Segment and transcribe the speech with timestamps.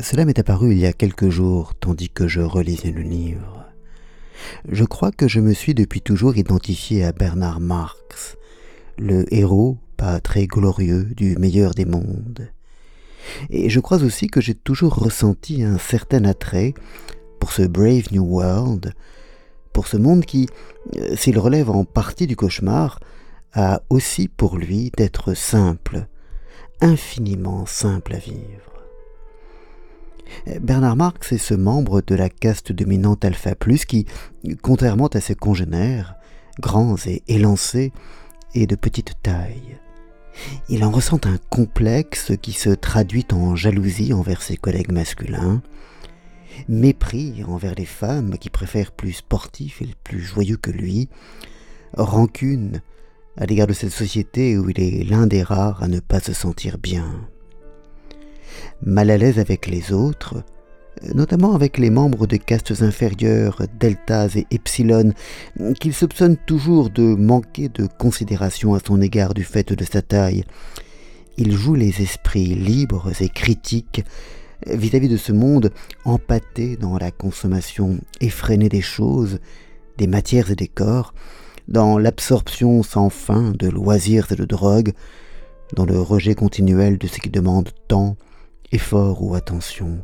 [0.00, 3.66] Cela m'est apparu il y a quelques jours tandis que je relisais le livre.
[4.68, 8.36] Je crois que je me suis depuis toujours identifié à Bernard Marx,
[8.98, 12.50] le héros, pas très glorieux, du meilleur des mondes.
[13.50, 16.74] Et je crois aussi que j'ai toujours ressenti un certain attrait
[17.38, 18.94] pour ce Brave New World,
[19.72, 20.48] pour ce monde qui,
[20.96, 22.98] euh, s'il relève en partie du cauchemar,
[23.52, 26.06] a aussi pour lui d'être simple,
[26.80, 28.71] infiniment simple à vivre.
[30.60, 34.06] Bernard Marx est ce membre de la caste dominante Alpha Plus qui,
[34.60, 36.16] contrairement à ses congénères,
[36.60, 37.92] grands et élancés,
[38.54, 39.78] est de petite taille.
[40.68, 45.62] Il en ressent un complexe qui se traduit en jalousie envers ses collègues masculins,
[46.68, 51.08] mépris envers les femmes qui préfèrent plus sportifs et plus joyeux que lui,
[51.96, 52.82] rancune
[53.36, 56.32] à l'égard de cette société où il est l'un des rares à ne pas se
[56.32, 57.28] sentir bien.
[58.82, 60.42] Mal à l'aise avec les autres,
[61.14, 65.12] notamment avec les membres des castes inférieures, deltas et epsilon,
[65.80, 70.44] qu'il soupçonne toujours de manquer de considération à son égard du fait de sa taille.
[71.38, 74.04] Il joue les esprits libres et critiques
[74.66, 75.72] vis-à-vis de ce monde
[76.04, 79.40] empâté dans la consommation effrénée des choses,
[79.98, 81.14] des matières et des corps,
[81.68, 84.92] dans l'absorption sans fin de loisirs et de drogues,
[85.74, 88.16] dans le rejet continuel de ce qui demande temps,
[88.72, 90.02] effort ou attention.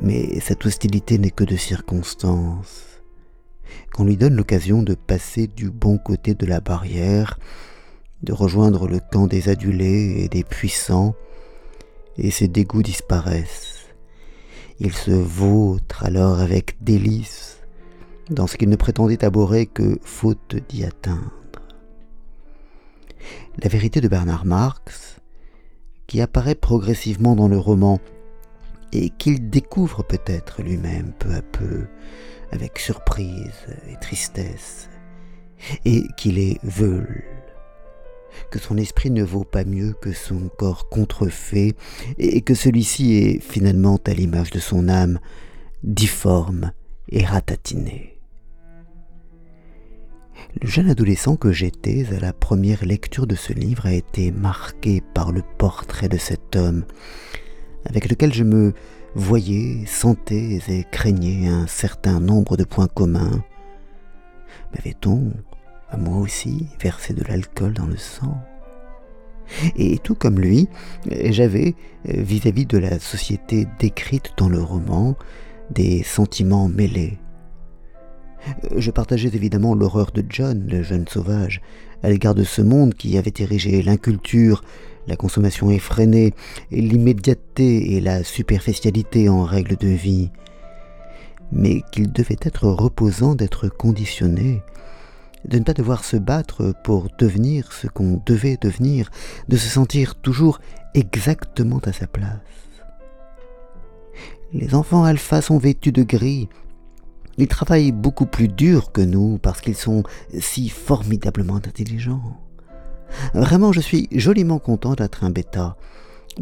[0.00, 3.02] Mais cette hostilité n'est que de circonstance.
[3.92, 7.38] Qu'on lui donne l'occasion de passer du bon côté de la barrière,
[8.22, 11.14] de rejoindre le camp des adulés et des puissants,
[12.16, 13.86] et ses dégoûts disparaissent.
[14.78, 17.60] Il se vautre alors avec délice
[18.30, 21.32] dans ce qu'il ne prétendait abhorrer que faute d'y atteindre.
[23.62, 25.15] La vérité de Bernard Marx,
[26.20, 28.00] apparaît progressivement dans le roman
[28.92, 31.86] et qu'il découvre peut-être lui-même peu à peu,
[32.52, 34.88] avec surprise et tristesse,
[35.84, 37.24] et qu'il est veule,
[38.50, 41.74] que son esprit ne vaut pas mieux que son corps contrefait,
[42.18, 45.18] et que celui-ci est finalement à l'image de son âme,
[45.82, 46.72] difforme
[47.10, 48.15] et ratatiné.
[50.60, 55.02] Le jeune adolescent que j'étais à la première lecture de ce livre a été marqué
[55.14, 56.84] par le portrait de cet homme,
[57.84, 58.72] avec lequel je me
[59.14, 63.44] voyais, sentais et craignais un certain nombre de points communs.
[64.74, 65.32] M'avait-on,
[65.88, 68.36] à moi aussi, versé de l'alcool dans le sang?
[69.76, 70.68] Et tout comme lui,
[71.08, 75.16] j'avais, vis-à-vis de la société décrite dans le roman,
[75.70, 77.18] des sentiments mêlés.
[78.76, 81.60] Je partageais évidemment l'horreur de John, le jeune sauvage,
[82.02, 84.62] à l'égard de ce monde qui avait érigé l'inculture,
[85.06, 86.34] la consommation effrénée,
[86.70, 90.30] l'immédiateté et la superficialité en règle de vie,
[91.52, 94.62] mais qu'il devait être reposant d'être conditionné,
[95.44, 99.10] de ne pas devoir se battre pour devenir ce qu'on devait devenir,
[99.48, 100.60] de se sentir toujours
[100.94, 102.38] exactement à sa place.
[104.52, 106.48] Les enfants alpha sont vêtus de gris,
[107.38, 110.02] ils travaillent beaucoup plus dur que nous parce qu'ils sont
[110.38, 112.40] si formidablement intelligents.
[113.34, 115.76] Vraiment, je suis joliment content d'être un bêta,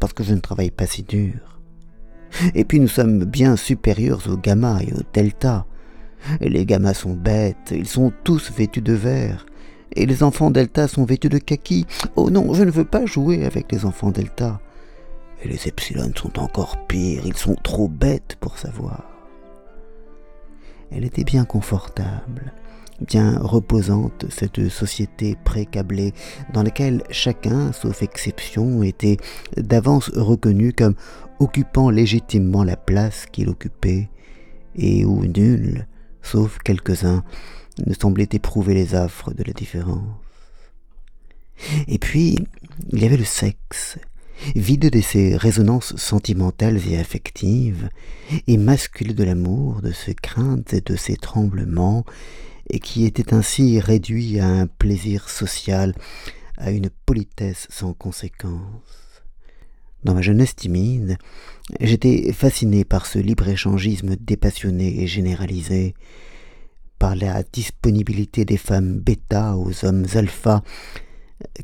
[0.00, 1.60] parce que je ne travaille pas si dur.
[2.54, 5.66] Et puis nous sommes bien supérieurs aux gamma et aux delta.
[6.40, 9.46] Les gammas sont bêtes, ils sont tous vêtus de vert.
[9.94, 11.86] Et les enfants delta sont vêtus de kaki.
[12.16, 14.60] Oh non, je ne veux pas jouer avec les enfants delta.
[15.42, 19.17] Et les epsilon sont encore pires, ils sont trop bêtes pour savoir.
[20.90, 22.52] Elle était bien confortable,
[23.06, 26.12] bien reposante, cette société pré-câblée,
[26.52, 29.18] dans laquelle chacun, sauf exception, était
[29.56, 30.94] d'avance reconnu comme
[31.40, 34.08] occupant légitimement la place qu'il occupait,
[34.74, 35.86] et où nul,
[36.22, 37.22] sauf quelques-uns,
[37.86, 40.02] ne semblait éprouver les affres de la différence.
[41.86, 42.36] Et puis,
[42.92, 43.98] il y avait le sexe,
[44.54, 47.88] vide de ses résonances sentimentales et affectives,
[48.46, 52.04] et masculé de l'amour, de ses craintes et de ses tremblements,
[52.70, 55.94] et qui était ainsi réduit à un plaisir social,
[56.56, 59.22] à une politesse sans conséquence.
[60.04, 61.18] Dans ma jeunesse timide,
[61.80, 65.94] j'étais fasciné par ce libre-échangisme dépassionné et généralisé,
[66.98, 70.62] par la disponibilité des femmes bêta aux hommes alpha,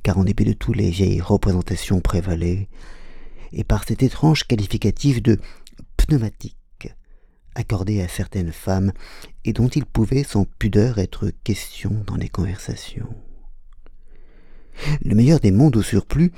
[0.02, 2.68] car en dépit de tout les vieilles représentations prévalaient,
[3.52, 5.38] et par cet étrange qualificatif de
[5.96, 6.56] pneumatique
[7.54, 8.92] accordé à certaines femmes
[9.44, 13.14] et dont il pouvait sans pudeur être question dans les conversations.
[15.04, 16.32] Le meilleur des mondes au surplus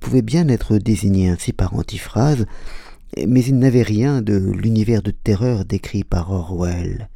[0.00, 2.46] pouvait bien être désigné ainsi par antiphrase,
[3.26, 7.08] mais il n'avait rien de l'univers de terreur décrit par Orwell.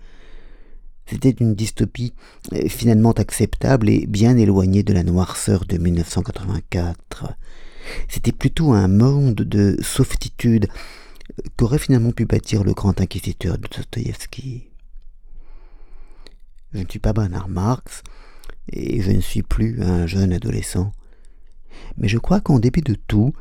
[1.08, 2.12] C'était une dystopie
[2.52, 7.34] euh, finalement acceptable et bien éloignée de la noirceur de 1984.
[8.08, 10.68] C'était plutôt un monde de softitude
[11.38, 14.68] euh, qu'aurait finalement pu bâtir le grand inquisiteur de Dostoïevski.
[16.74, 18.02] Je ne suis pas Bernard Marx,
[18.70, 20.92] et je ne suis plus un jeune adolescent,
[21.96, 23.32] mais je crois qu'en dépit de tout,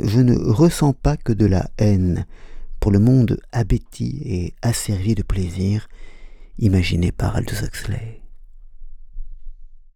[0.00, 2.26] je ne ressens pas que de la haine
[2.78, 5.88] pour le monde abéti et asservi de plaisir
[6.58, 8.23] imaginé par Aldous Huxley.